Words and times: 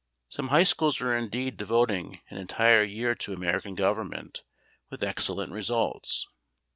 Some 0.29 0.47
high 0.47 0.63
schools 0.63 0.99
are 1.01 1.15
indeed 1.15 1.57
devoting 1.57 2.21
an 2.31 2.39
entire 2.39 2.81
year 2.83 3.13
to 3.13 3.33
American 3.33 3.75
Government 3.75 4.41
with 4.89 5.03
excellent 5.03 5.51
results. 5.51 6.27